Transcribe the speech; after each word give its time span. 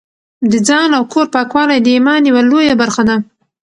د 0.51 0.53
ځان 0.67 0.89
او 0.97 1.03
کور 1.13 1.25
پاکوالی 1.35 1.79
د 1.81 1.87
ایمان 1.95 2.21
یوه 2.29 2.41
لویه 2.49 2.75
برخه 2.81 3.03
ده. 3.09 3.15